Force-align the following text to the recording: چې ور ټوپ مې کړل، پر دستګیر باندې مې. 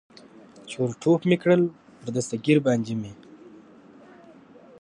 چې 0.69 0.75
ور 0.79 0.91
ټوپ 1.01 1.21
مې 1.29 1.37
کړل، 1.41 1.61
پر 1.99 2.09
دستګیر 2.15 2.57
باندې 2.67 2.93
مې. 3.01 3.13